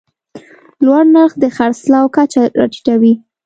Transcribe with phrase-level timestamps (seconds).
[0.85, 3.13] لوړ نرخ د خرڅلاو کچه راټیټوي.